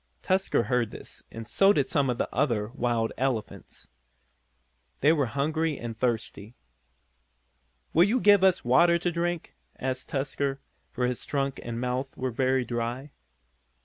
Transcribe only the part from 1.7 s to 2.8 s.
did some of the other